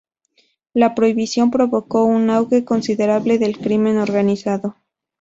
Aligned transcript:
La 0.73 0.95
prohibición 0.95 1.51
provocó 1.51 2.05
un 2.05 2.31
auge 2.31 2.65
considerable 2.65 3.37
del 3.37 3.59
crimen 3.59 3.99
organizado. 3.99 4.75